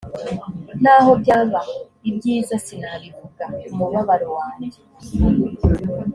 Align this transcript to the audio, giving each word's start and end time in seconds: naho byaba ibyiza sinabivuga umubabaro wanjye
naho 0.83 1.11
byaba 1.21 1.61
ibyiza 2.09 2.55
sinabivuga 2.65 3.45
umubabaro 3.71 4.27
wanjye 4.37 4.79